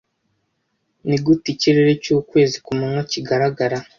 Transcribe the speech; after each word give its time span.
ni 1.07 1.17
gute 1.23 1.47
ikirere 1.53 1.91
cy'ukwezi 2.03 2.57
ku 2.65 2.71
manywa 2.77 3.03
kigaragara 3.11 3.77